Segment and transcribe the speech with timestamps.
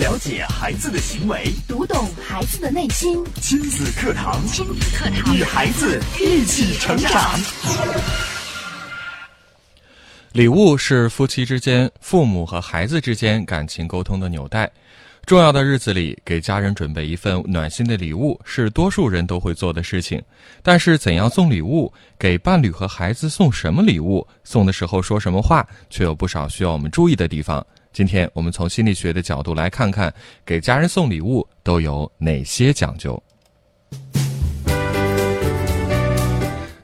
[0.00, 3.22] 了解孩子的行为，读懂孩子的内心。
[3.36, 7.38] 亲子课堂，亲子课堂，与孩子一起成长。
[10.32, 14.68] 礼物是夫妻之间、父母和孩子之间感情沟通的纽带。
[15.26, 20.20] 重要的日子里，给家人准备一份暖心的礼物是多数人都会做的事情。
[20.60, 27.64] 但是，怎样送礼物，给伴侣和孩子送什么礼物，送的时候说什么话，却有不少需要我们注意的地方。
[27.94, 30.12] 今天我们从心理学的角度来看看，
[30.44, 33.22] 给家人送礼物都有哪些讲究。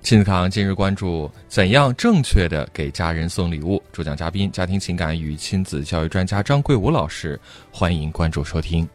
[0.02, 3.83] 亲子堂今日关注：怎样正确的给家人送礼物？
[3.91, 7.38] 主讲嘉宾：家庭情感与亲子教育专家张桂武老师。
[7.73, 8.88] 欢迎关注收听。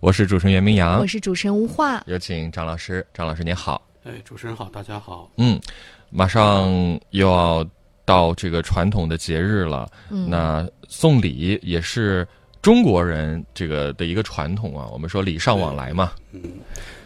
[0.00, 2.00] 我是主持人袁明阳，我是主持人吴化。
[2.06, 3.04] 有请张老师。
[3.12, 3.84] 张老师您好。
[4.04, 5.30] 哎，主持人好，大家好。
[5.38, 5.58] 嗯，
[6.10, 6.70] 马上
[7.08, 7.66] 又要
[8.04, 9.90] 到这个传统的节日了。
[10.10, 12.26] 嗯，那送礼也是。
[12.60, 16.12] 中国人这个的一个传统啊，我们说礼尚往来嘛。
[16.32, 16.40] 嗯，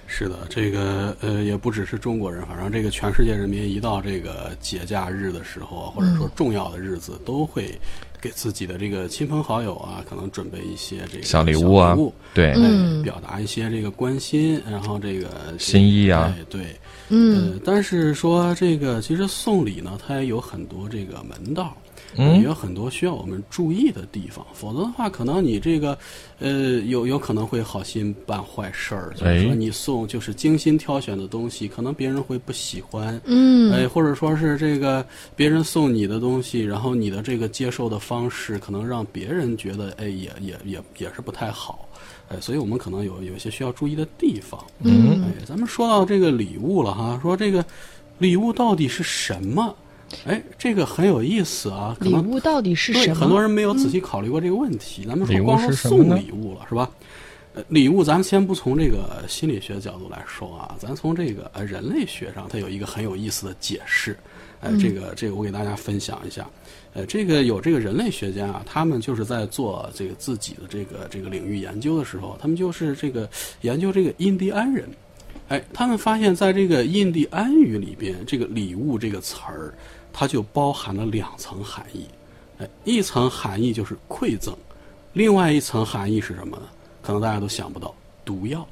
[0.06, 7.76] 是的，这个呃也不只是中国人，反正这个全世界人民一到这个节假日的时候，或者说重要的日子，都会
[8.20, 11.98] 给自己的这个亲朋好友啊，可能准备一些这个小礼物啊，
[12.32, 12.54] 对，
[13.02, 16.66] 表达一些这个关心，然后这个心意啊，对，
[17.08, 21.76] 嗯，但是说这个其实送礼呢，它也有很多这个门道。
[22.16, 25.96] 也有很多需要我们注意的地方，否则的话，可能你这个，
[26.38, 29.12] 呃，有有可能会好心办坏事儿。
[29.14, 33.20] 就是说，你送就是精心挑选的东西，可能别人会不喜欢。
[33.26, 35.04] 嗯，哎，或者说是这个
[35.36, 41.87] 别人送你的东西，然后你的这个接受的方式，可能让别人觉得，哎，也也也也是不太好。
[42.28, 44.62] 哎，所以我们可能有有一些需要注意的地方。
[44.80, 47.64] 嗯，哎，咱们说到这个礼物了哈，说这个
[48.18, 49.74] 礼物到底是什么？
[50.26, 51.94] 哎，这个很有意思啊！
[52.00, 53.14] 礼物到底是什么？
[53.14, 55.04] 很多人没有仔细考虑过这个问题。
[55.04, 56.90] 咱们说光说送礼物了，是吧？
[57.54, 64.16] 呃，礼物咱们先不从这个心理学角度来说啊，咱从这个呃人类学上，它有一个很有意思的解释。
[64.60, 66.48] 哎，这个这个我给大家分享一下。
[66.94, 73.28] 呃，这个有这个人类学家啊，他们就是在做这个自己的这个这个领域研究的时候，他们就是这个
[73.60, 74.88] 研究这个印第安人。
[75.48, 79.72] 哎，他们发现在这个印第安语里边，这个礼物这个词儿。
[80.10, 82.04] 它就包含了两层含义，
[82.58, 84.52] 哎，一层含义就是馈赠，
[85.12, 86.62] 另外一层含义是什么呢？
[87.02, 87.94] 可能大家都想不到，
[88.24, 88.66] 毒药。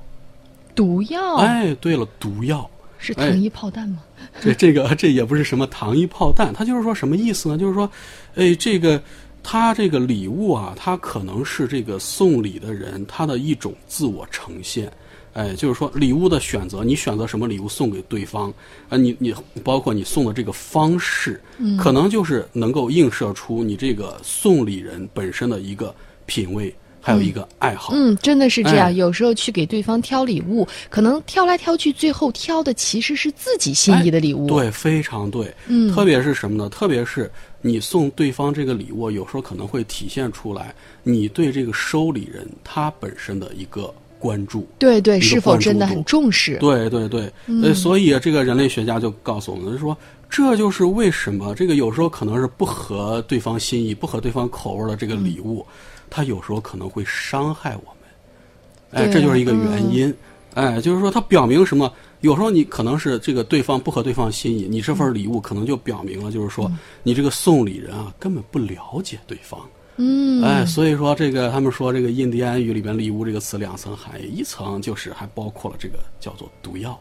[0.75, 1.37] 毒药？
[1.37, 2.69] 哎，对了，毒药
[2.99, 4.03] 是糖衣炮弹吗？
[4.41, 7.59] 这这个这也不是什么糖衣炮弹，他就是说什么意思呢？
[7.59, 7.91] 就是说，
[8.35, 9.03] 哎，这个
[9.43, 14.93] 他这个礼物啊，它可能是这个送礼的人他的一种自我呈现。
[15.33, 18.51] 哎，就是说礼物的选择，你选择什么礼物送给对方
[18.89, 18.97] 啊？
[18.97, 21.39] 你你包括你送的这个方式，
[21.79, 25.95] 可能就是能够映射出你这个送礼人本身的一个
[26.25, 26.75] 品味，
[27.07, 27.93] 还有一个爱好。
[27.95, 28.93] 嗯，真的是这样。
[28.93, 34.49] 有时候去给对方挑礼物，可能挑来挑去，最后挑的其实是自己心仪的礼物。
[34.49, 35.55] 对，非常对。
[35.69, 36.69] 嗯，特别是什么呢？
[36.69, 37.31] 特别是
[37.61, 40.75] 你送对方这个礼物，有时候可能会体现出来
[41.05, 43.95] 你对这个收礼人他本身的一个。
[44.19, 46.57] 关注对对，是否真的很重视？
[46.57, 47.31] 对对对，
[47.63, 49.95] 呃，所以这个人类学家就告诉我们说，
[50.31, 55.65] 这就是为什么这个有时候可能是不合对方心意、不合对方口味的这个礼物，
[56.11, 59.05] 它有时候可能会伤害我们。
[59.05, 60.15] 哎，这就是一个原因。
[60.55, 61.93] 哎，就是说它表明什么？
[62.23, 66.71] 有时候你可能是这个对方不合对方心意，你这份礼物可能就表明了，就是说
[67.03, 69.61] 你这个送礼人啊根本不了解对方。
[69.99, 76.99] 嗯，哎，所以说这个他们说这个印第安语里边“礼物”这个词两层含义，一层就是还包括了这个叫做毒药，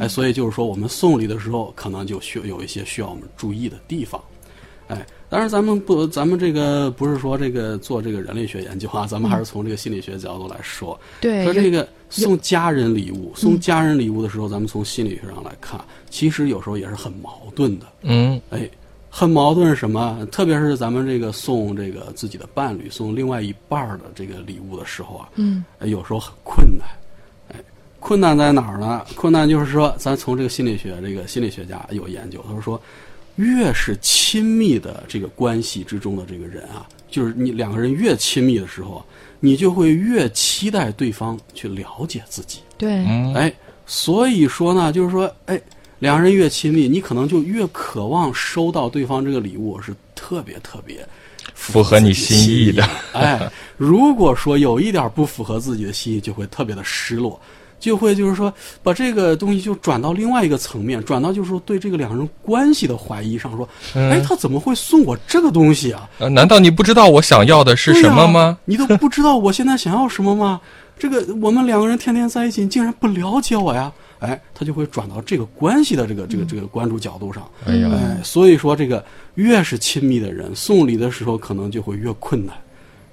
[0.00, 4.22] 哎，所以就是说我们送礼的时候可能就需有一些需要我们注意的地方，
[4.88, 18.68] 哎，当然咱们不，咱们这个不是说这个做这个人类学研究啊，咱们还是从这个心理学角度来说，对，说这个送家人礼物，送家人礼物的时候，咱们从心理学上来看，其实有时候也是很矛盾的，嗯，哎。
[19.14, 20.26] 很矛盾是什么？
[20.32, 26.88] 特别是咱们这个送这个自己的伴侣送另外一半的这个礼物的时候啊，嗯，有时候很困难。
[27.48, 27.62] 哎，
[28.00, 29.04] 困难在哪儿呢？
[29.14, 32.80] 困难就是说，咱从这个心理学，这个心理学家有研究，他说，
[33.36, 39.04] 越是亲密的这个关系之中的这个人啊，就是你两个人越亲密的时候，
[39.40, 42.60] 你就会越期待对方去了解自己。
[42.76, 43.52] 对，哎，
[43.86, 45.60] 所以说呢，就是说，哎。
[45.98, 51.06] 两个人越亲密，你可能就越渴望收到对方这个礼物是特别特别
[51.54, 52.82] 符合你心意的。
[53.12, 57.40] 哎，如果说有一点不符合自己的心意，就会特别的失落，
[57.82, 66.08] 就会就是说把这个东西就转到另外一个层面，转到就是说对这个两人关系的怀疑上，说，哎，他怎么会送我这个东西啊？
[66.20, 68.56] 呃，难道你不知道我想要的是什么吗？
[68.66, 70.60] 你都不知道我现在想要什么吗？
[70.96, 73.92] 这个我们两个人天天在一起，你竟然不了解我呀？
[74.20, 77.42] 哎，他就会转到这个关系的这个这个这个关注角度上。
[77.66, 82.54] 哎呀，哎，所以说这个越是亲密的人，送礼的时候可能就会越困难。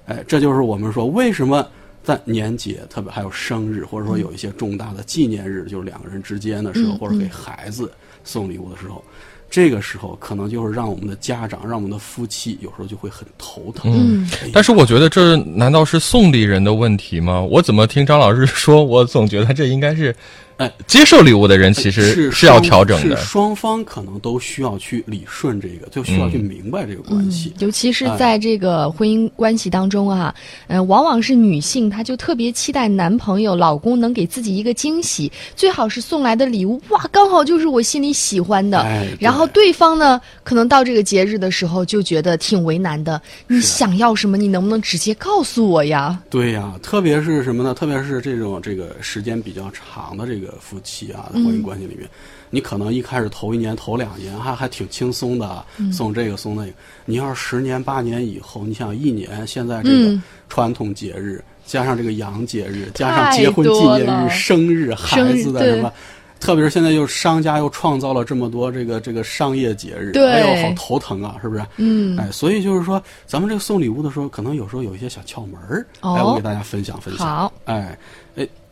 [0.06, 1.66] 哎，这就是我们说为什么。
[2.10, 7.92] 在年节，特别还有生日，或者说有一些重大的纪念日，就是两个人之间的时候，或者给孩子
[8.24, 9.04] 送礼物的时候，
[9.48, 13.92] 这个时候可能就是让我们的家长，让我们的夫妻有时候就会很头疼。
[13.94, 17.40] 嗯，但是我觉得这难道是送礼人的问题吗？
[17.40, 20.14] 我怎么听张老师说，我总觉得这应该是。
[20.60, 27.54] 哎，接受礼物的人其实是要调整的，双方可能都需要去理顺这个，就需要去明白这个关系。
[27.60, 30.34] 尤其是在这个婚姻关系当中啊，
[30.66, 38.86] 嗯，往往是女性，她就特别期待男朋友、老公能给自己一个惊喜，最好是送来的礼物，哇，刚好就是我心里喜欢的。
[39.18, 43.18] 然后对方呢，可能到这个节日的时候就觉得挺为难的。
[43.46, 44.36] 你想要什么？
[44.36, 46.20] 你能不能直接告诉我呀？
[46.28, 47.72] 对呀，特别是什么呢？
[47.72, 50.49] 特别是这种这个时间比较长的这个。
[50.60, 52.08] 夫妻啊，在婚姻关系里面，
[52.50, 56.72] 你可能一开始头一年、头两年还还挺轻松的，送这个送那个。
[57.04, 65.92] 你要是十年八年以后，你想一年，现在这个传统节日加上这个洋节日，加上结婚纪念日、生日、孩子的什么。
[66.40, 71.62] 特别是现在又商家又创造了这么多这个这个商业节日，哎呦好头疼啊，是不是？
[71.76, 77.52] 嗯，哎，所以就是说，咱们这个送礼物的时候，可能有时候有一些小窍门儿，哎，我给大家分享分享。
[77.66, 77.94] 哎，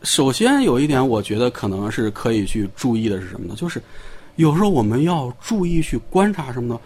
[0.03, 3.55] 首先有一点，我觉得可能是可以去注意的是什么呢？
[3.55, 3.81] 就是
[4.37, 6.79] 有时候我们要注意去观察什么呢？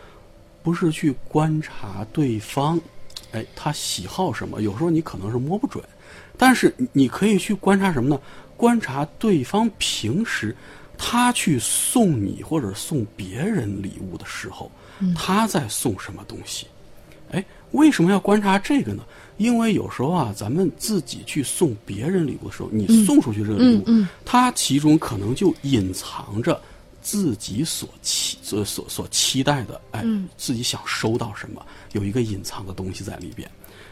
[0.64, 2.80] 不是去观察对方，
[3.32, 4.62] 哎，他喜好什么？
[4.62, 5.84] 有时候你可能是摸不准，
[6.38, 8.20] 但是你可以去观察什么呢？
[8.58, 10.56] 观察对方平时，
[10.98, 14.72] 他去送你或者送别人礼物的时候，
[15.16, 16.68] 他在送什么东西？
[17.32, 19.04] 哎，为什么要观察这个呢？
[19.38, 26.62] 因为有时候啊，咱们自己去送别人礼物的时候，你送出去这个礼物，它其中可能就隐藏着
[27.02, 30.06] 自己所期所所所期待的，哎，
[30.38, 33.50] 自己想收到什么，有一个隐藏的东西在里边。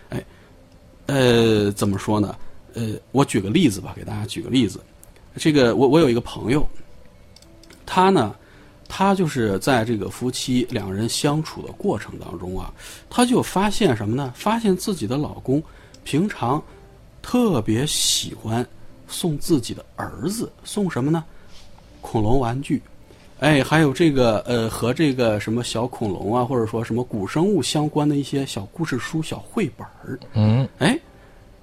[0.10, 0.24] 哎，
[1.08, 2.36] 呃，怎么说呢？
[2.74, 4.80] 呃，我举个例子吧，给大家举个例子。
[5.36, 6.66] 这个我我有一个朋友，
[7.86, 8.36] 他呢，
[8.94, 12.74] 他就是在这个夫妻两人相处的过程当中啊，
[13.10, 14.34] 他就发现什么呢？
[14.36, 15.64] 发现自己的老公
[16.04, 16.62] 平常
[17.22, 18.68] 特别喜欢
[19.08, 21.24] 送自己的儿子送什么呢？
[22.02, 22.82] 恐龙玩具，
[23.40, 30.20] 哎，还有这个呃和这个什么小恐龙啊，或者说什么古生物相关的一些小故事书、小绘本儿。
[30.34, 31.00] 嗯，哎。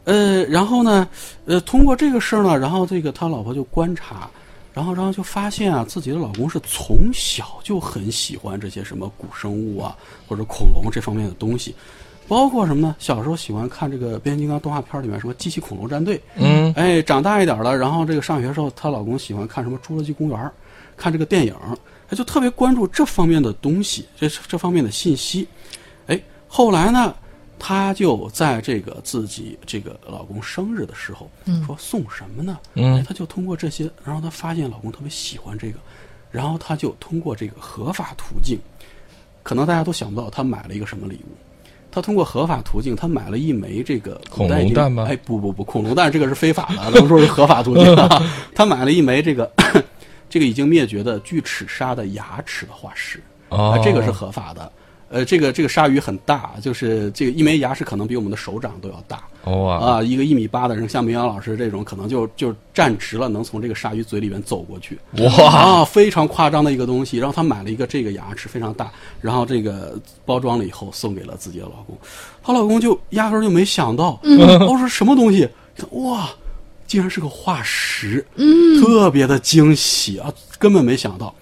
[0.04, 1.06] 呃，然后呢，
[1.44, 4.30] 呃，通过这个事儿呢，然后这个他老婆就观察，
[4.72, 9.96] 然后然后就发现啊，自己的老公是从小就很喜欢这些什么古生物啊，
[10.28, 11.74] 或者恐龙这方面的东西，
[12.28, 12.94] 包括什么呢？
[12.98, 20.50] 小时候喜欢看这个变形金刚动画片里面什么机器恐龙战队，嗯，哎，长大一点了，然后这个上学时候，她老公喜欢看什么侏罗纪公园，
[20.96, 21.54] 看这个电影，
[22.08, 25.48] 他就特别关注这方面的东西，这这方面的信息，
[26.06, 27.14] 哎，后来呢？
[27.58, 31.30] 她就在这个自己这个老公生日的时候，
[31.66, 32.58] 说送什么呢？
[32.74, 35.78] 嗯，她就通过这些，然后她发现老公特别喜欢这个，
[36.30, 38.58] 然后她就通过这个合法途径，
[39.42, 41.36] 可能大家都想不到她买了一个什么礼物。
[41.90, 45.06] 她通过合法途径，她买了一枚这个恐龙蛋吗？
[45.08, 47.96] 哎，不不不，恐龙蛋这个是非法的，能说是合法途径。
[48.54, 49.50] 她买了一枚这个
[50.28, 54.70] 这个已经灭绝的巨齿鲨的牙齿的化石，啊，这个是合法的。
[55.10, 59.22] 呃，这个这个鲨鱼很大，就是这个一枚牙齿可能比我们的手掌都要大。
[59.44, 59.78] 哇！
[59.78, 64.98] 啊，一个一米八的人，像明阳老师这种，可能就就站直了，能从这个鲨鱼嘴里面走过去。
[65.38, 65.46] 哇！
[65.46, 67.16] 啊，非常夸张的一个东西。
[67.16, 71.96] 然后她买了一个这个牙齿非常大，然后这个包装了以后送给了自己的老公。
[72.42, 75.48] 她老公就压根就没想到，我说什么东西？
[75.92, 76.28] 哇，
[76.86, 81.34] 竟然是个化石，嗯，特别的惊喜啊，根本没想到。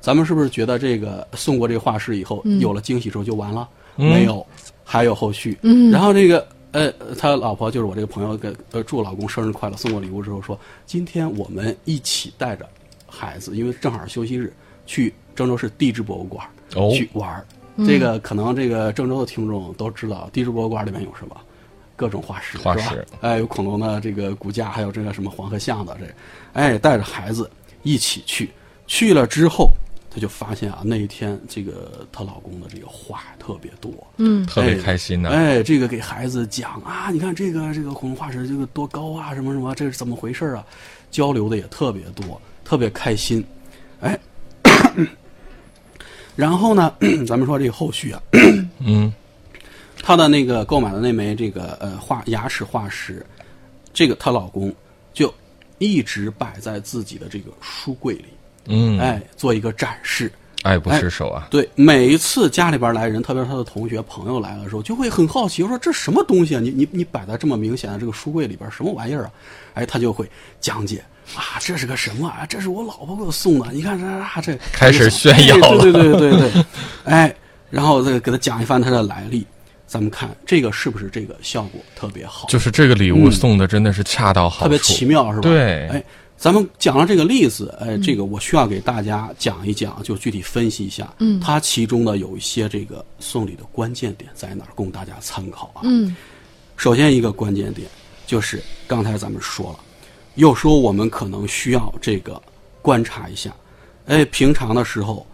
[0.00, 0.02] 哎。
[0.02, 3.68] 咱们是不是觉得这个送过这个画室以后，有了惊喜之后就完了？
[3.96, 4.46] 没有，
[4.82, 5.58] 还有后续。
[5.92, 12.66] 然后这个呃，他老婆就是我这个朋友，给呃祝老公生日快乐，送过礼物之后说，今天我们一起带着
[13.06, 14.50] 孩子，因为正好休息日，
[14.86, 16.46] 去郑州市地质博物馆
[16.92, 17.44] 去玩
[17.86, 21.36] 这个可能这个郑州的听众都知道，地质博物馆里面有什么？
[21.94, 26.06] 各种化石，化石，哎，有恐龙的这个骨架，还有这个什么黄河象的这，
[26.54, 27.50] 哎，带着孩子
[27.82, 28.48] 一起去，
[28.86, 29.68] 去了之后。
[30.10, 35.30] 她就发现啊，那一天这个她老公的这个话特别多，嗯，特别开心呢。
[35.30, 40.66] 哎，这个给孩子讲啊，你看这个这个恐龙化石这个多高啊，什么什么，这是怎么回事啊？
[41.12, 43.44] 交流的也特别多，特别开心。
[44.00, 44.18] 哎，
[46.34, 46.94] 然后呢，
[47.26, 48.22] 咱们说这个后续啊，
[48.80, 49.12] 嗯，
[50.02, 53.24] 她的那个购买的那枚这个呃化牙齿化石，
[53.92, 54.74] 这个她老公
[55.12, 55.32] 就
[55.78, 58.24] 一直摆在自己的这个书柜里，
[58.66, 60.30] 嗯，哎，做一个展示。
[60.62, 61.48] 爱不释手啊！
[61.50, 66.60] 对，每一次家里边来人，特别是他的同学朋友来的时候，就会很好奇，说这什么东西啊？
[66.60, 69.30] 你你你摆在这么明显的这个书柜里边，什么玩意儿啊？
[69.72, 71.02] 哎，他就会讲解
[71.34, 72.44] 啊，这是个什么啊？
[72.46, 76.64] 这是我老婆给我送的，你看这啊这开始炫耀了，对对对对对，
[77.04, 77.34] 哎，
[77.70, 79.46] 然后再给他讲一番它的来历，
[79.86, 82.46] 咱们看这个是不是这个效果特别好？
[82.50, 85.48] 就是这个礼物送的真的是恰到好处，特别奇妙，是吧？
[85.48, 86.04] 对，哎。
[86.40, 95.82] 咱们讲了这个例子，哎，这个我需要给大家讲一讲，就具体分析一下，嗯，它其中的有一些这个送礼的关键点在哪儿，供大家参考啊。
[95.84, 96.16] 嗯，
[96.78, 97.86] 首先一个关键点
[98.26, 99.80] 就是刚才咱们说了，
[100.36, 102.40] 有时候我们可能需要这个
[102.80, 103.54] 观察一下，
[104.06, 105.26] 哎，平常的时候，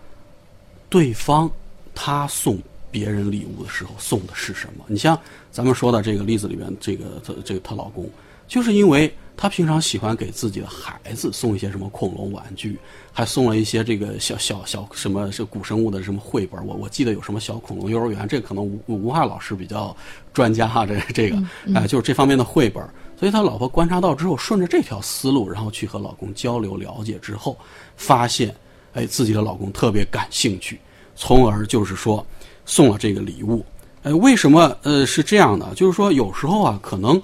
[0.88, 1.48] 对方
[1.94, 2.60] 他送
[2.90, 4.84] 别人礼物的时候送的是什么？
[4.88, 5.16] 你像
[5.52, 8.10] 咱们说的这个例子里面，这个她这个她老公，
[8.48, 9.14] 就是因为。
[9.36, 12.78] 他平常喜欢给自己的孩子送一些什么恐龙玩具，
[13.12, 16.66] 还送了一些这个小小小什么是古生物的什么绘本。
[16.66, 19.94] 我我记得有什么小恐龙幼儿园，这可能吴吴汉老师比较
[20.32, 21.36] 专家哈，这这个
[21.74, 22.82] 哎就是这方面的绘本。
[23.18, 27.58] 所以他老婆观察到之后，顺着这条思路，然后去和老公交流了解之后，
[27.94, 28.54] 发现
[28.94, 30.80] 哎自己的老公特别感兴趣，
[31.14, 32.26] 从而就是说
[32.64, 33.62] 送了这个礼物。
[34.02, 35.74] 哎，为什么呃是这样的？
[35.74, 37.22] 就是说有时候啊，可能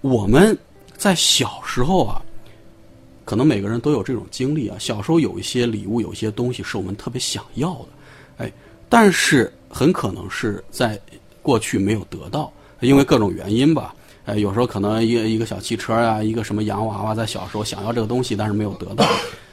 [0.00, 0.58] 我们。
[0.96, 2.22] 在小时候啊，
[3.24, 4.76] 可能每个人都有这种经历啊。
[4.78, 7.88] 小时候有一些礼物，有一些东西是我们特别想要的，
[8.38, 8.52] 哎，
[8.88, 10.98] 但是很可能是在
[11.42, 13.94] 过去没有得到，因为各种原因吧。
[14.26, 19.06] 哎，有时候可能一个一个小汽车啊，一个什么洋娃娃，在小时候想要这个东西，但是没有得到，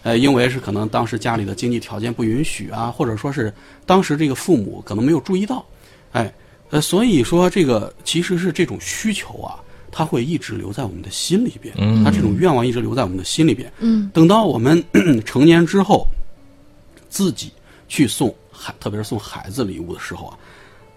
[0.03, 3.53] 哎，因为是可能当时家里的经济条件不允许啊，或者说是
[3.85, 5.65] 当时这个父母可能没有注意到，
[6.13, 6.33] 哎，
[6.69, 9.59] 呃，所以说这个其实是这种需求啊。
[9.91, 13.71] 他会一直留在我们的心里边，他这种愿望一直留在我们的心里边。
[13.79, 14.83] 嗯，等到我们
[15.25, 16.07] 成年之后，
[17.09, 17.51] 自己
[17.87, 20.37] 去送孩，特别是送孩子礼物的时候啊，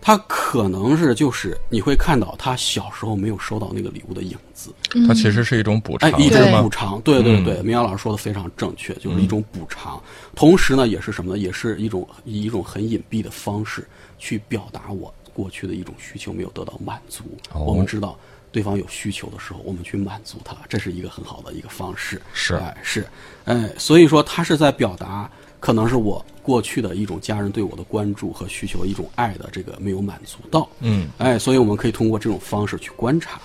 [0.01, 4.71] 他可能是就是你会看到他小时候没有收到那个礼物的影子。
[5.09, 7.01] 它其实是一种补偿，一种补偿。
[7.01, 10.01] 对对对，明阳老师说的非常正确，就是一种补偿。
[10.37, 11.39] 同时呢，也是什么呢？
[11.39, 13.85] 也是一种以一种很隐蔽的方式
[14.19, 17.25] 去表达我过去的一种需求没有得到满足。
[17.53, 18.17] 我们知道。
[18.55, 22.23] 对方有需求的时候，我们去满足他，这是一个很好的一个方式。
[22.33, 23.05] 是，哎，是，
[23.47, 30.69] 哎，所以说他是在表达，可能是我过去的一种家人对我的关注和需求，一种爱的这个没有满足到。
[30.79, 33.41] 嗯，哎，所以我们可以通过这种方式去观察。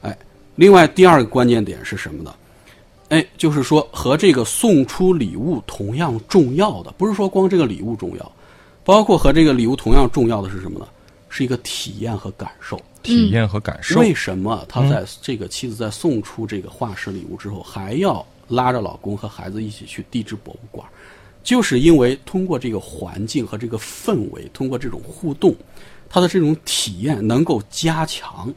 [0.00, 0.16] 哎，
[0.54, 2.34] 另外第二个关键点是什么呢？
[3.10, 8.32] 哎，就是说和这个送出礼物同样重要的，不是说光这个礼物重要，
[8.82, 10.88] 包括和这个礼物同样重要的是什么呢？
[11.34, 12.80] 是一个体验和感受。
[13.02, 13.98] 体验和感受。
[13.98, 20.86] 为什么他在这个妻子在送出这个化石礼物之后，还要拉着老公和孩子一起去地质博物馆？
[21.42, 25.54] 就是因为通过这个环境和这个氛围，通过这种互动，
[26.08, 28.54] 他的这种体验能够加强，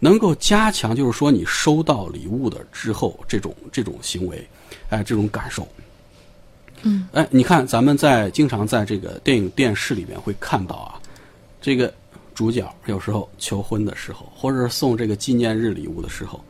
[0.00, 4.44] 能够加强，就是说你收到礼物的之后，这种这种行为，
[4.90, 5.66] 哎，这种感受。
[6.82, 11.00] 嗯，哎，你看咱们在经常在这个电影电视里面会看到啊，
[11.62, 11.94] 这个。
[12.38, 16.40] 主角有时候求婚的时候，或者是送这个纪念日礼物的时候，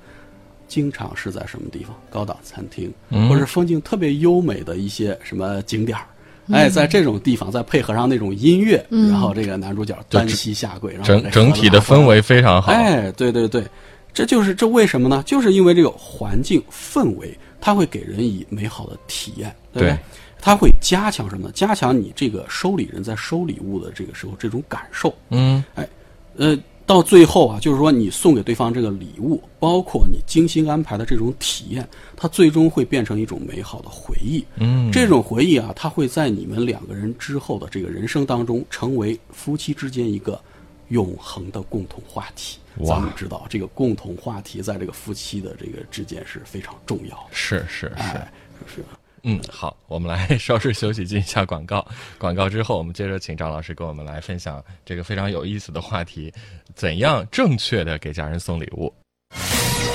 [0.69, 1.97] 经常是在什么地方？
[2.11, 2.93] 高档餐厅，
[3.27, 6.05] 或者风景特别优美的一些什么景点儿。
[6.53, 12.71] 哎，在这种地方，再配合上那种音乐，然后这个男主角单膝下跪，然后整整体的氛围非常好。
[12.71, 13.65] 哎，对对对，
[14.13, 15.23] 这就是这为什么呢？
[15.25, 19.99] 就是因为这个环境氛围，它会给人以美好的体验，对不对？
[20.41, 21.53] 它会加强什么呢？
[21.55, 25.15] 加强你这个收礼人在收礼物的这个时候这种感受。
[25.31, 25.89] 嗯，哎，
[26.37, 34.45] 呃，到最后啊，就是说你送给对方这个礼物，包括你精心安排的这种体验，它最终会变成一种美好的回忆。
[34.57, 40.41] 嗯，这种回忆啊，它会在你们两个人之后的这个人生当中，成为夫妻之间一个
[40.89, 42.59] 永恒的共同话题。
[42.87, 47.27] 咱们知道，这个共同话题在这个夫妻的这个之间是非常重要的。
[47.33, 48.85] 是是是，是。
[49.23, 51.87] 嗯，好，我们来 稍事休息，进一下广告。
[52.19, 56.33] 广告之后，我们接着请张老师跟我们来分享这个非常有意思的话题：
[56.75, 58.93] 怎样正确的给家人送礼物？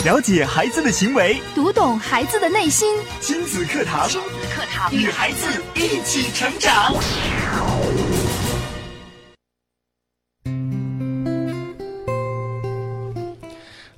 [0.03, 2.93] 了解孩子的行为，读懂孩子的内心。
[3.21, 6.93] 亲子课堂，亲子课堂，与孩子一起成长。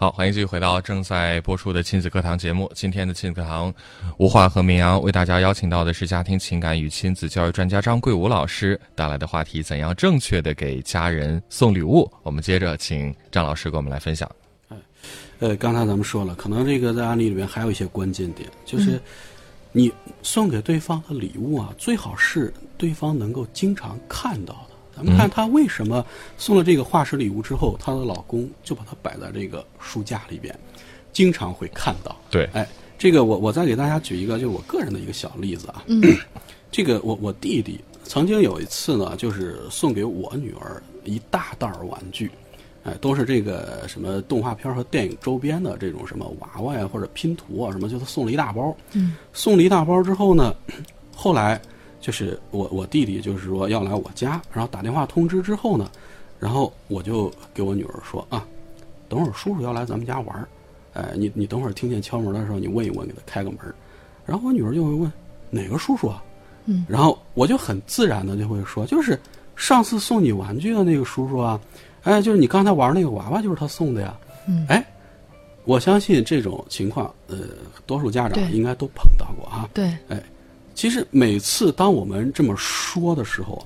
[0.05, 2.71] 好，欢迎继续回到正在播出的亲子课堂节目。
[2.75, 3.73] 今天的亲子课堂，
[4.19, 12.07] 吴桦和明阳为大家邀请到的是家庭情感与亲子教育专家张桂武老师带来的话题：怎样正确的给家人送礼物？
[12.21, 14.29] 我们接着请张老师给我们来分享。
[15.39, 19.01] 呃，刚才咱们说了，可能这个在案例里面还有一些关键点，就是
[19.71, 24.74] 你送给对方的礼物啊，最好是对方能够经常看到的。
[24.95, 26.05] 咱们看她为什么
[26.37, 30.57] 送了这个化石礼物之后，她的老公就把它摆在这个书架里边，
[31.11, 32.15] 经常会看到。
[32.29, 32.65] 对，哎，
[32.97, 35.83] 这个我我再给大家举一个，就是我个人的一个小例子啊。
[35.87, 36.01] 嗯，
[36.71, 42.31] 这个我我弟弟曾经有一次呢，就是送给我女儿一大袋玩具，
[42.83, 48.73] 哎，都是这个什么动画片和电影周边的这种什么娃娃呀或者拼图啊什么，就他送了一大包。
[48.93, 50.55] 嗯，送了一大包之后呢，
[51.13, 51.61] 后来。
[52.05, 55.89] 就是我我弟弟就是说要来我家，然后打电话通知之后呢，
[56.39, 58.45] 然后我就给我女儿说啊，
[59.09, 60.47] 等会儿叔叔要来咱们家玩儿，
[60.93, 63.57] 哎，你你等会儿听见敲门的时候，你问一问，给他开个门。
[64.23, 65.11] 然后我女儿就会问
[65.49, 66.23] 哪个叔叔啊？
[66.65, 69.19] 嗯，然后我就很自然的就会说，就是
[69.55, 71.59] 上次送你玩具的那个叔叔啊，
[72.03, 74.15] 哎，就是你刚才玩那个娃娃就是他送的呀。
[74.47, 74.85] 嗯，哎，
[75.63, 77.37] 我相信这种情况，呃，
[77.87, 79.67] 多数家长应该都碰到过啊。
[79.73, 80.21] 对，哎。
[80.75, 83.65] 其实每次当我们这么说的时候，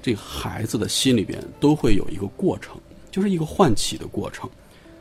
[0.00, 2.76] 这个孩子的心里边都会有一个过程，
[3.10, 4.48] 就是一个唤起的过程。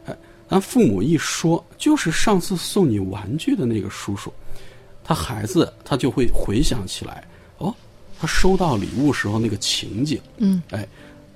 [0.08, 0.18] 哎，
[0.50, 4.34] 咱父母一说，就是上次送你玩具的那个叔叔，
[5.04, 7.24] 他孩子他就会回想起来，
[7.60, 7.74] 哦，
[8.20, 10.20] 他收到礼物时候那个情景。
[10.38, 10.88] 嗯，哎，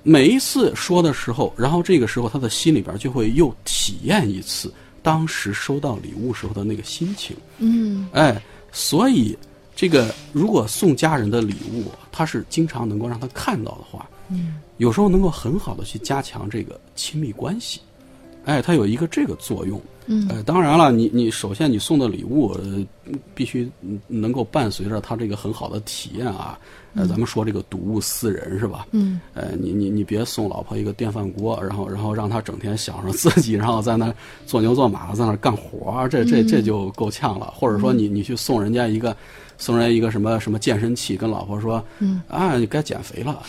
[0.02, 7.36] 每一次说的时候，然后这个时候他的心里边就会又体验一次当时收到礼物时候的那个心情。
[7.58, 9.38] 嗯，哎，所以。
[9.80, 17.80] 这个如果送家人的礼物，他是经常能够让他看到的话，嗯，有时候能够很好的去加强这个亲密关系，
[18.44, 22.54] 哎，它有一个这个作用，嗯，呃，当然了，你你首先你送的礼物
[23.34, 23.70] 必须
[24.06, 26.58] 能够伴随着他这个很好的体验啊，
[26.94, 28.86] 呃，咱们说这个睹物思人是吧？
[28.90, 34.12] 嗯，呃，你你你别送老婆一个电饭锅，然后然后让他整天想着自己，然后在那
[34.44, 39.16] 做牛做马在那干活，这这这就够呛了，或者说你你去送人家一个。
[39.60, 43.40] 送人一个什么什么健身器，跟老婆说：“嗯啊，你该减肥了。”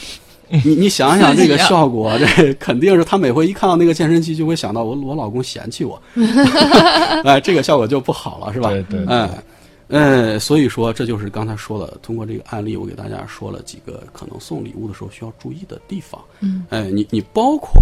[0.66, 6.00] 你你想想这个效果，这肯定是他每回一看到那个健身器，就会想到我我老公嫌弃我，
[7.24, 8.70] 哎，这个效果就不好了，是吧？
[8.70, 9.06] 对对。
[9.06, 9.44] 哎，
[9.88, 16.22] 呃，所以说这就是刚才说了，通过这个案例，我给大家说了几个可能送礼物的时候需要注意的地方。
[16.42, 16.66] 嗯。
[16.70, 17.82] 哎，你你包括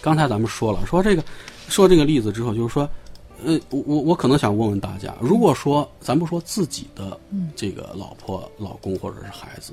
[0.00, 1.22] 刚才咱们说了，说这个
[1.68, 2.90] 说这个例子之后，就是说。
[3.44, 7.18] 呃，我我我可能想问问大家，如果说咱不说自己的
[7.56, 9.72] 这个老婆、老公或者是孩子，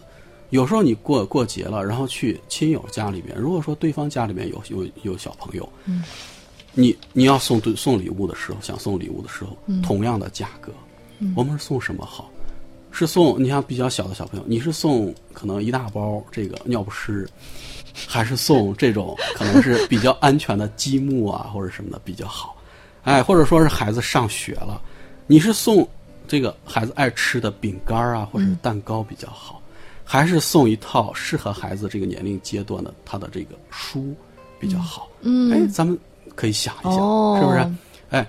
[0.50, 6.04] 有时候你过过节了，然后去亲友家里面，如果说对方家里面有有有小朋友，嗯，
[6.74, 10.72] 你你要送对送礼物的时候，想送礼物的时候，嗯，同样的价格，
[11.20, 12.30] 嗯，我们是送什么好？
[12.92, 17.30] 是送你像比较小的小朋友，你是送可能一大包这个尿不湿，
[18.08, 22.56] 还是送这种可能是比较安全的积木啊或者什么的比较好？
[23.04, 24.82] 哎，或者说是孩子上学了，
[25.28, 25.88] 你是送
[26.28, 29.62] 这个孩子爱吃的饼干啊，或者是蛋糕比较好，
[30.04, 34.16] 还是送一套适合孩子这个年龄阶段的他的这个书
[34.60, 35.08] 比较好？
[35.22, 35.98] 嗯，哎，咱们
[36.36, 36.94] 可以想一想，
[37.40, 37.68] 是不是？
[38.10, 38.28] 哎，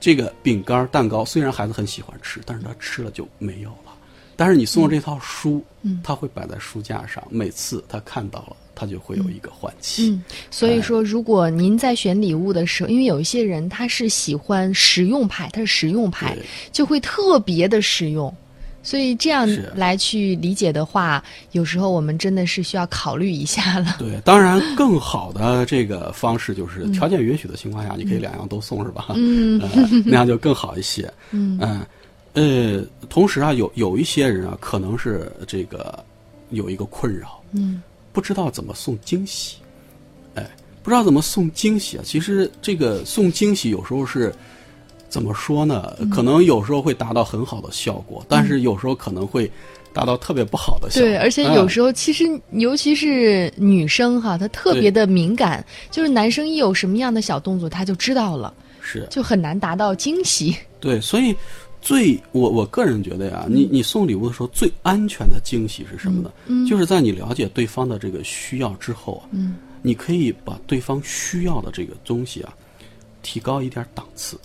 [0.00, 3.92] 这个饼干蛋糕虽然孩子很喜欢吃，但是他吃了就没有了。
[4.36, 8.56] 但是你送这套书，嗯，他会摆在书架上，每次他看到了。
[8.74, 10.08] 他就会有一个换气。
[10.08, 16.34] 嗯，所以说，如果您在选礼物的时候，因为有一些人他是喜欢实用派，他是实用派，
[16.72, 18.34] 就会特别的实用。
[18.82, 23.96] 所以这样来去理解的话，有时候我们真的是需要考虑一下了。
[24.00, 29.08] 对，当然更好的这个方式就是条件允许的情况下，你可以两样都送，是吧？
[29.14, 29.60] 嗯，
[30.06, 31.02] 那样就更好一些。
[31.30, 31.86] 嗯嗯
[32.34, 36.04] 呃，同时啊，有有一些人啊，可能是这个
[36.50, 37.42] 有一个困扰。
[37.52, 37.82] 嗯。
[38.14, 39.56] 不知道怎么送惊喜，
[40.34, 40.46] 哎，
[40.82, 42.02] 不知道怎么送惊喜啊！
[42.04, 44.30] 其实这个送惊喜有时候是
[45.08, 45.96] 怎么说呢？
[46.10, 49.50] 可能有时候会达到很好的效果，但是有时候可能会
[49.94, 51.08] 达到特别不好的效果。
[51.08, 60.54] 对，而且有时候其实尤其是女生哈，她特别的敏感，就是男生一有什么样的小动作，她就知道了，是就很难达到惊喜。
[60.80, 61.34] 对，所以。
[61.82, 66.30] 最我我个人觉得呀，你你送礼物的时候最安全的惊喜是什么呢？
[66.46, 72.54] 嗯，就是在你了解对方的这个需要之后啊，嗯，你可以把对方需要的这个东西啊，
[73.22, 74.38] 提高一点档次。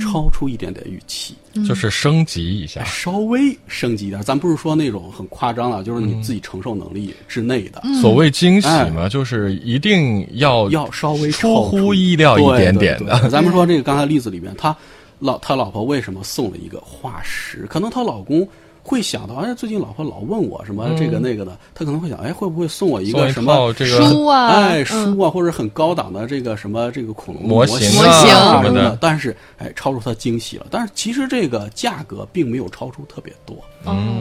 [0.00, 1.34] 超出一点点预期，
[1.66, 4.22] 就是升级一下，稍微升级一点。
[4.22, 7.82] 咱不是说那种很夸张的，就是你自己承受能力之内的。
[8.00, 13.18] 所谓惊喜嘛，就是一定要要稍微出乎意料一点点的。
[13.28, 14.76] 咱们说这个刚才例子里面，他
[15.18, 17.66] 老他老婆为什么送了一个化石？
[17.68, 18.48] 可能她老公。
[18.80, 24.46] 会想到，哎，最近老婆老问我什么这个那个的，他可能会想，哎，会不会送我一个什么书啊？
[24.46, 28.96] 哎，书啊，或者很高档的这个什么这个恐龙模型啊什么的。
[28.98, 30.66] 但是，哎，超出他惊喜了。
[30.70, 33.58] 但是其实这个价格并没有超出特别多。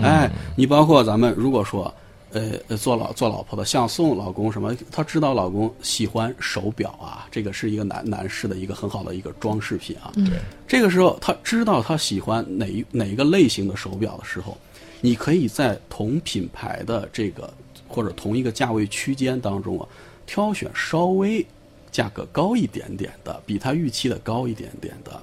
[0.04, 1.94] 哎，你包括咱们如果说。
[2.67, 10.12] 呃，做老做老婆的，像送老公什么，他知道老公喜欢手表啊，这个是一个男男士的一个很好的一个装饰品啊。
[10.15, 14.58] 对，这个时候他知道他喜欢哪一哪一个类型的手表的时候，
[15.02, 17.54] 你可以在同品牌的这个
[17.88, 19.88] 或者同一个价位区间当中啊，
[20.26, 21.45] 挑选稍微
[21.91, 25.21] 价格高一点点的，比他预期的高一点点的。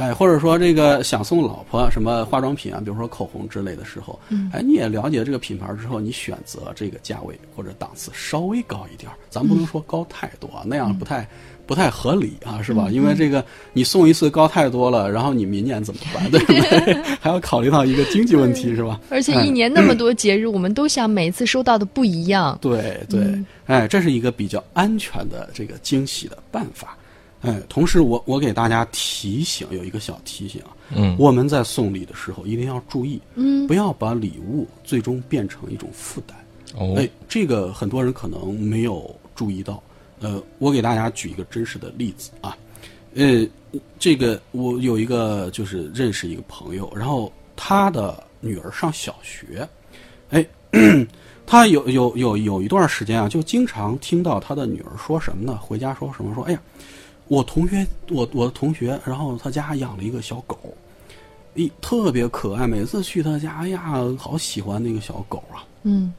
[0.00, 4.18] 哎，或者说这个想送老婆什么化妆品啊，比如说口红之类的时候，
[4.50, 11.28] 哎，你也了解这个品牌之后，你选择这个价位或者档次稍微高一点咱不能说高太多，那样不太
[11.66, 12.88] 不太合理啊，是吧？
[12.90, 16.28] 因为这个你送一次高太多了，然后你明年怎么办？
[16.32, 16.94] 对不对？
[17.20, 18.98] 还要考虑到一个经济问题，是吧？
[19.10, 22.56] 而且一年那么多节日，我们都想每次收到的不一样。
[22.62, 26.96] 对对，哎，这是一个比较安全的这个惊喜的办法。
[27.42, 36.36] 哎，同时我我给大家提醒，有一个小提醒啊，嗯，我们在送礼的时候一定要注意，嗯，不要把礼物最终变成一种负担。
[36.76, 39.82] 哦，哎，这个很多人可能没有注意到。
[40.20, 42.54] 呃，我给大家举一个真实的例子啊，
[43.14, 43.46] 呃，
[43.98, 49.66] 这个我有一个就是认识一个朋友，然后他的女儿上小学，
[50.28, 50.46] 哎，
[51.46, 55.56] 他有有有有一段时间啊，就经常听到他的女儿说什么呢？
[55.56, 56.34] 回家说什么？
[56.34, 56.60] 说哎呀。
[57.30, 60.58] 我同学，我我的同学，然后他家养了一个小狗，
[61.54, 62.66] 一特别可爱。
[62.66, 65.62] 每次去他家，哎呀，好喜欢那个小狗啊。
[65.84, 66.12] 嗯，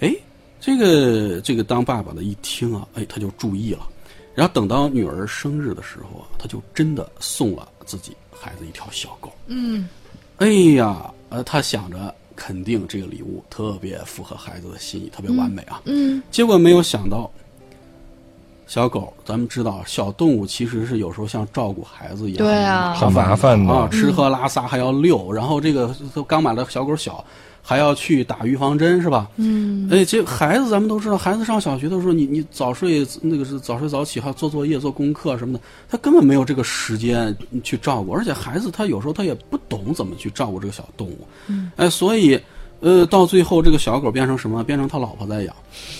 [0.00, 0.14] 哎，
[0.60, 3.88] 这个这个当爸爸的一听啊，哎，他就注意了。
[4.34, 9.32] 然后等到女儿生日的时候啊，他就真的送了自己孩子一条小狗。
[9.46, 9.88] 嗯，
[10.36, 10.46] 哎
[10.76, 15.80] 呀，呃，他想着肯定这个礼物特别符合孩子的心意，特别完美啊。
[15.86, 17.32] 嗯，结果没有想到。
[18.72, 27.22] 小狗，咱们知道，小动物其实是有时候像照顾孩子一样，对啊，很麻烦的啊，吃喝拉撒还要遛，然后这个都刚买的小狗小，
[27.60, 29.28] 还要去打预防针，是吧？
[29.36, 42.40] 嗯，哎，这孩子咱们都知道，孩子上小学的时候，你你早睡那个是早睡早起，还要做作业、做功课什么的，他根本没有这个时间去照顾，而且孩子他有时候他也不懂怎么去照顾这个小动物，嗯，哎，所以。
[42.82, 44.64] 呃，到最后这个小狗变成什么？
[44.64, 45.54] 变成他老婆在养，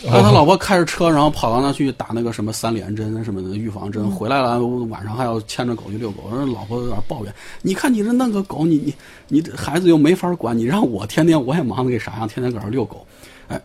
[0.04, 6.24] 然后他老婆开着车，然后跑到那去打那个什么三联针什么的预防针，回来了晚上还要牵着狗去遛狗。
[6.52, 8.94] 老婆有点抱怨：“你看你这弄个狗，你你
[9.28, 13.06] 你这孩子又没法管，你让我天天我也忙得给啥样，天天搁这遛狗。”
[13.46, 13.62] 哎，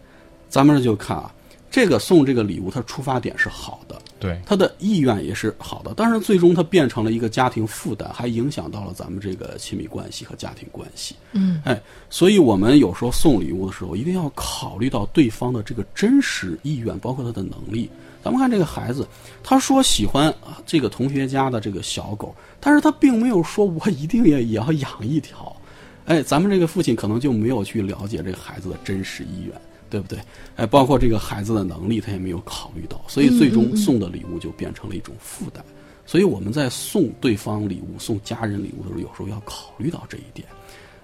[0.47, 1.34] 咱们这就看啊，
[1.71, 3.99] 这个送这个礼物，它出发点是好的。
[4.19, 11.15] 对他的意愿也是好的，但是最终他变成了一个家庭负担，还影响到了咱们这个亲密关系和家庭关系。
[11.34, 17.89] 嗯，哎，所以我们有时候送礼物的时候，一定要考虑到对方的这个真实意愿，包括他的能力。
[18.23, 19.08] 咱们看这个孩子，
[19.43, 20.34] 他说喜欢
[20.65, 25.56] 这个同学家的这个小狗，但是他并没有说我一定也也要养一条。
[26.06, 29.53] 哎，咱们这个父亲可能就没有去了解这个孩子的真实意愿。
[29.89, 30.19] 对不对？
[30.56, 35.63] 哎，包括这个孩子的能力，他也没有考虑到，所以最终送的礼物就变成了一种负担。
[36.06, 40.47] 所以我们在送对方礼物、送家人礼物的时候，有时候要考虑到这一点。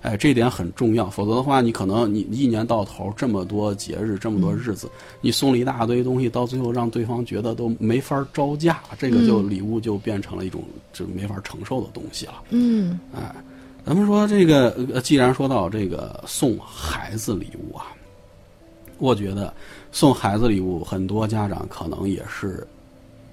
[0.02, 4.90] 哎，这一点很重要，否则的话，你可能你一年到头这么多节日、这么多日子，
[5.22, 12.44] 你送了一大堆东西，到最后让对方觉得都没法招架，这个就礼物就变成了一种就没法承受的东西了。
[12.50, 13.34] 嗯，哎，
[13.86, 17.88] 咱们说这个，既然说到这个送孩子礼物啊。
[19.04, 19.54] 我觉得
[19.92, 22.66] 送孩子礼物，很多家长可能也是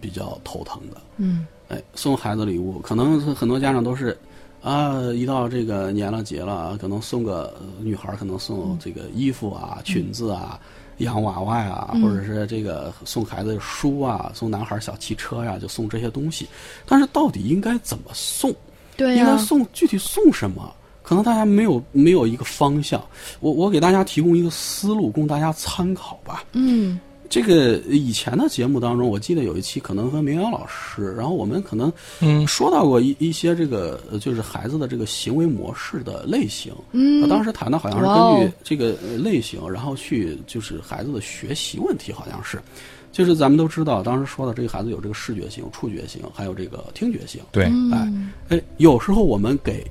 [0.01, 1.01] 比较头疼的。
[1.19, 4.19] 嗯，哎，送孩子礼物，可能很多家长都是
[4.63, 10.59] 啊，一到这个年了节了，可能送个女孩，可能送这个衣服啊、裙子啊、
[10.99, 16.49] 洋娃娃呀，或者是这个送孩子书啊，送男孩小汽车呀，就送这些东西。
[16.85, 18.53] 但是到底应该怎么送？
[18.97, 20.75] 对应该送具体送什么？
[21.11, 23.05] 可能大家没有没有一个方向，
[23.40, 26.44] 我我给大家提供一个思路，供大家参考吧。
[26.53, 32.46] 嗯，这个以前的节目当中，我记得有一期可能和明阳老师，然后我们可能嗯。
[32.46, 36.73] 说到过一一些这个呃就是孩子的这个行为模式的类型。
[36.92, 42.62] 嗯，当时谈的好像是根据这个呃类型，然后去就是孩子的学习问题，好像是，
[43.11, 47.40] 就是咱们都知道，当时说的这个孩子有这个视觉型、触觉型，还有这个听觉型。
[47.51, 48.12] 对，哎
[48.51, 49.85] 哎，有时候我们给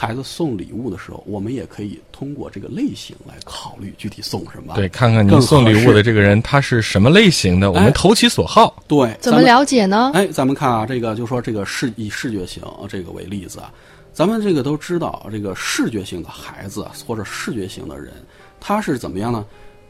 [0.00, 4.72] 孩子送礼物的时候，我们也可以通过这个类型来考虑具体送什么。
[4.74, 8.82] 对，看看您送礼物的这个人他是什么类型的，我们哎投其所好。
[8.88, 10.10] 对，怎么了解呢？
[10.14, 13.70] 哎，咱们看啊，这个就说这个视以视觉型这个为例子啊，
[14.10, 18.10] 咱们这个都知道，这个视觉型的孩子啊或者视觉型的人，
[18.58, 19.44] 他是怎么样呢？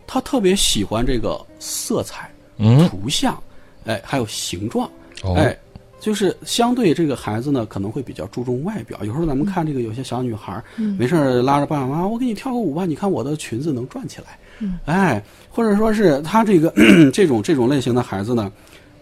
[0.09, 3.41] 他特别喜欢这个色彩、嗯，图像，
[3.85, 4.91] 哎，还有形状，
[5.23, 5.57] 哦，哎，
[6.01, 8.99] 就是相对这个孩子呢，可能会比较注重外表。
[9.05, 10.65] 有时候咱们看这个有些小女孩儿，
[10.99, 14.39] 没事儿拉着爸爸妈妈，我给你跳个舞吧，你看我的裙子能转起来，
[14.87, 16.73] 哎，或者说是他这个
[17.13, 18.51] 这种这种类型的孩子呢，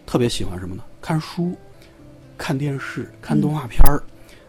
[0.07, 0.83] 特别喜欢什么呢？
[1.01, 1.57] 看书、
[2.37, 4.03] 看电视、看动画片儿，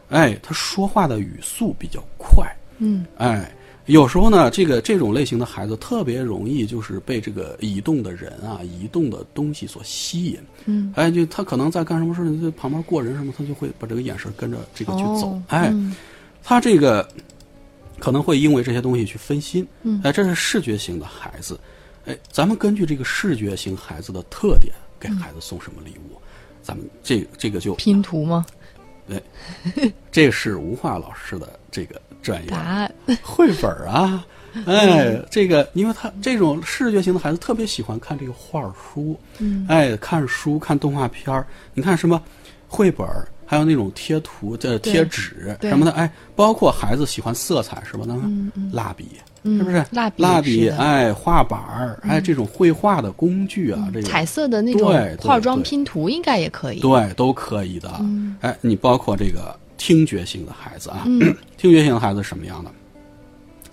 [0.10, 2.46] 哎，他说话的语速比较快，
[2.80, 3.52] 嗯，哎，
[3.90, 10.40] 有时候呢，这个这种类型的孩子特别容易就是被这个移动的人啊、移动的东西所吸引。
[10.66, 15.32] 嗯，哎，就他可能在干什么事儿，就旁边过人什么，他就会把这个眼神跟着这个去走。
[15.32, 15.96] 哦哎，嗯
[16.44, 17.08] 他这个
[18.00, 19.68] 可能会因为这些东西去分心。
[19.82, 21.60] 嗯哎，这是视觉型的孩子。
[22.06, 26.18] 哎，咱们根据这个视觉型孩子的特点，给孩子送什么礼物？
[26.62, 28.46] 咱们这这个就拼图吗？
[30.12, 32.92] 这是吴化老师的这个专业答案
[33.24, 34.26] 绘本儿啊，
[34.66, 42.22] 哎，这个因为他这种视觉型的孩子特别喜欢看这个画儿书，嗯，哎，看书看动画片儿，你看什么
[42.68, 48.04] 绘本儿，还有那种贴图的贴纸什么的，哎，包括孩子喜欢色彩是吧？
[48.08, 49.08] 那嗯嗯蜡笔
[49.44, 49.86] 嗯是不是？
[49.92, 56.80] 蜡笔哎，画板儿哎，这种绘画的工具啊，这个彩色的那种对对化妆拼图应该也可以。
[56.82, 57.90] 对，都可以的。
[58.02, 62.72] 嗯哎，你包括这个听觉型的孩子啊，嗯 听觉型的孩子是什么样的？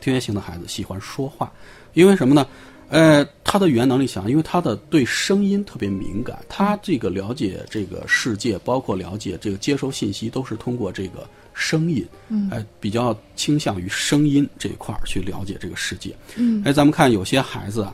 [0.01, 1.53] 听觉型的孩子喜欢说话，
[1.93, 2.47] 因为什么呢？
[2.89, 16.15] 呃，他的语言能力强，因为他的对声音特别敏感，他这个了解这个世界，包括了解这个接收信息，都是通过这个声音，嗯哎、比较倾向于声音这一块儿去了解这个世界。
[16.37, 17.93] 嗯哎，咱们看有些孩子啊，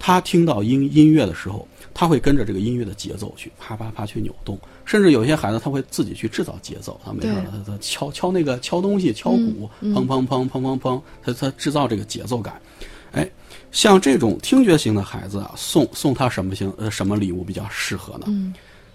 [0.00, 12.58] 他听到音音乐的时候，他会跟着这个音乐的节奏去啪啪啪去扭动，甚至有些孩子他会自己去制造节奏，他没事儿对他他敲敲那个敲东西，敲鼓，嗯砰砰砰砰砰砰，他他制造这个节奏感。
[13.12, 13.28] 哎，
[13.72, 18.26] 像这种听觉型的孩子啊，送送他什么型呃什么礼物比较适合呢？
[18.28, 18.54] 嗯，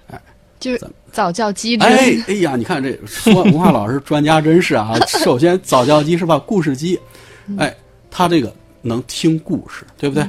[0.10, 0.20] 哎，
[0.60, 1.86] 就是早教机制。
[1.86, 4.98] 哎哎呀，你看这说文化老师专家真是啊！
[5.06, 6.40] 首先早教机是吧？
[6.40, 6.98] 故事机，
[7.60, 7.76] 哎，
[8.10, 10.24] 他这个能听故事，对不对？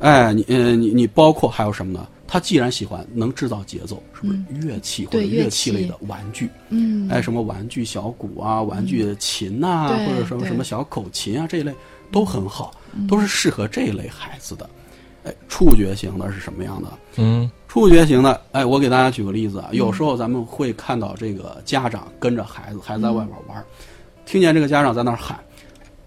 [0.00, 2.06] 哎，你呃你你包括还有什么呢？
[2.26, 6.48] 他既然喜欢能制造节奏，是不是乐器或者乐器类的玩具？
[6.68, 11.74] 嗯，哎，什么玩具小鼓啊，玩具琴呐、对或者什么什么小口琴啊这一类
[12.12, 12.72] 都很好，
[13.08, 14.68] 都是适合这一类孩子的。
[15.24, 16.88] 哎，触觉型的是什么样的？
[17.16, 23.64] 嗯，触觉型的，哎，我给大家举个例子啊，有时候咱们会看到这个家长跟着孩子，孩子在外边玩儿，
[24.24, 25.38] 听见这个家长在那儿喊。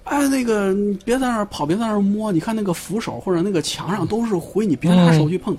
[0.04, 2.32] 哎，那个你别在那儿跑，别在那儿摸。
[2.32, 5.56] 你看那个扶手或者那个墙上都是灰，你别拿手去碰。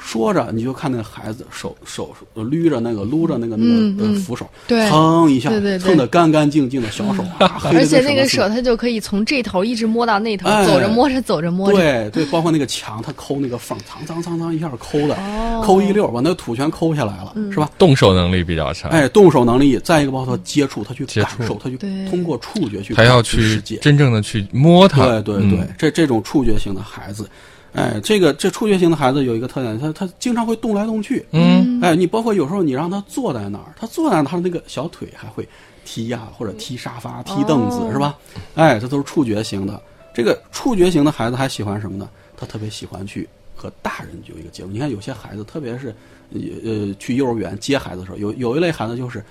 [0.00, 3.64] 说着，你就看那个孩子手手手捋着那个撸着那个那
[3.96, 5.78] 个呃扶手，蹭一下，对对对。
[5.78, 10.64] 蹭的干干净净的小手啊，而且那个手他就可以从这头一直摸到那头，哎。
[10.64, 11.76] 走着摸着走着摸着。
[11.76, 15.62] 对对，包括那个墙，他抠那个缝，苍苍苍苍一下抠的，哦。
[15.64, 17.68] 抠一溜儿把那土全抠下来了，是吧？
[17.76, 21.76] 动手能力比较强，哎，动手能力，再一个包括他接触，他去感受，他去
[22.08, 23.76] 通过触觉去他要去世界。
[23.76, 25.06] 真正的去摸它。
[25.06, 25.68] 对对对，嗯。
[25.76, 27.28] 这这种触觉型的孩子，
[27.72, 31.24] 哎，这个这触觉型的孩子有一个特点，他他经常会动来动去。
[31.30, 35.48] 嗯，哎，你包括有时候你让他坐在那儿，他坐在那儿，他那个小腿还会
[35.84, 38.18] 踢呀、或者踢沙发、踢凳子，哦是吧？
[38.54, 39.80] 哎，这都是触觉型的。
[40.12, 42.08] 这个触觉型的孩子还喜欢什么呢？
[42.36, 44.68] 他特别喜欢去和大人有一个接触。
[44.68, 45.94] 你看有些孩子，特别是
[46.34, 49.24] 呃呃去幼儿园接孩子的时候，有有一类孩子就是。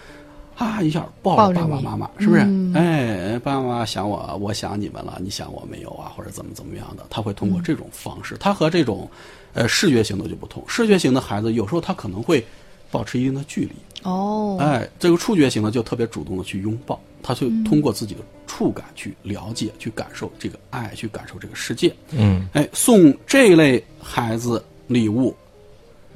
[0.60, 0.82] 啊！
[0.82, 2.42] 一下抱爸爸妈妈，是不是？
[2.42, 6.12] 嗯哎，爸爸妈妈想我，我想你们了，你想我没有啊？
[6.16, 7.06] 或者怎么怎么样的？
[7.10, 9.10] 他会通过这种方式，他和这种
[9.54, 10.62] 呃视觉型的就不同。
[10.68, 12.46] 视觉型的孩子有时候他可能会
[12.92, 13.72] 保持一定的距离，
[14.04, 21.96] 哦，哎，这个触觉型的就特别主动的去拥抱，他就通过自己的触感去了解、去感受这个爱，去感受这个世界。
[22.12, 25.34] 嗯，哎，送这类孩子礼物，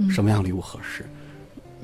[0.09, 1.05] 什么样礼物合适？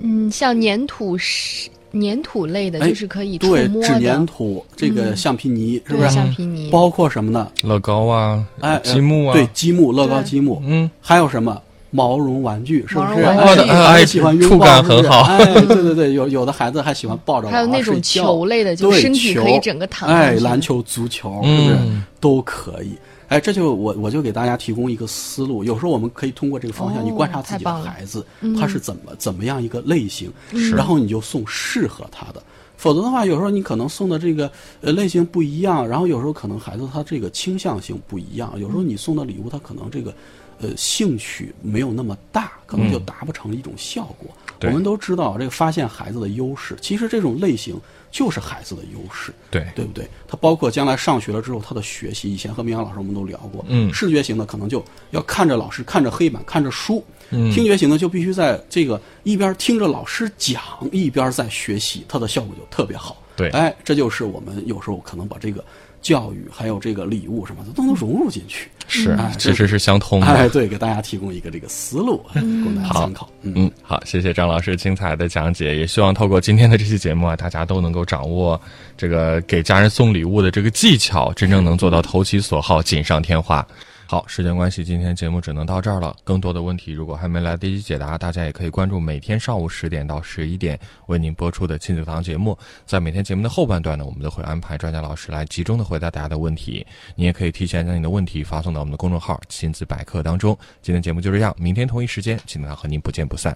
[0.01, 6.09] 嗯，像粘土是粘土类的，哎就是可以触对，纸粘，土，这个嗯橡皮泥，是不是？
[6.09, 7.47] 橡皮泥，包括什么呢？
[7.63, 11.61] 乐高啊，哎，积木啊，对，积木、乐高积木，嗯，还有什么？
[11.91, 13.07] 毛绒玩具，是不是？
[13.07, 13.61] 毛绒玩具。
[13.71, 15.21] 哎，喜欢拥抱，触感很好。
[15.23, 22.03] 哎，对对对，有有的孩子还喜欢抱着，还有那种球类的，就是身体球可以整个躺上哎，篮球、足球，是不是、嗯。
[22.19, 22.91] 都可以？
[23.29, 32.41] 哎，这就我我就给大家提供一个思路，有时候我们可以通过这个方向，哦你观察自己的孩子，嗯他是怎么怎么样一个类型，是然后你就送适合他的。
[32.75, 34.49] 否则的话，有时候你可能送的这个
[34.81, 40.13] 呃类型不一样，然后有时候可能孩子他这个倾向性不一样，有时候你送的礼物他可能这个
[40.61, 44.29] 呃兴趣没有那么大，可能就嗯达不成一种效果。
[44.59, 47.79] 对我们都知道这个发现孩子的优势，其实这种类型
[48.11, 49.33] 就是孩子的优势。
[49.49, 50.05] 对对不对？
[50.27, 63.15] 他包括将来上学了之后，他的学习，以前和明阳老师我们都聊过，嗯视觉型的可能就要看着老师，看着黑板，看着书，嗯听觉型的就必须在这个一边听着老师讲，一边在学习，它的效果就特别好。
[63.37, 65.63] 对哎，这就是我们有时候可能把这个
[66.01, 68.69] 教育还有这个礼物什么的都能融入进去。
[68.87, 70.25] 是哎，其实是相通的。
[70.25, 73.29] 哎，对，给大家提供一个这个思路，哎供大家参考。
[73.43, 78.59] 嗯嗯，好，谢谢张老师精彩的讲解，也希望透过今天的这期节目啊，大家都能够掌握
[78.97, 83.65] 这个给家人送礼物的这个技巧，真正能做到投其所好，锦上添花。
[84.11, 86.15] 好，时间关系，今天节目只能到这儿了。
[86.23, 92.57] 更多的问题如果还没来得及解答，大家也可以关注每天上午十点到十一点为您播出的亲子堂节目。
[92.87, 96.83] 在每天节目的后半段呢，我们都会安排专家老师来集中的回答大家的问题。
[97.13, 100.57] 你也可以提前将你的问题发送到我们的公众号“亲子百科”当中。
[100.81, 103.55] 今天节目就这样，明天同一时间，亲子堂和您不见不散。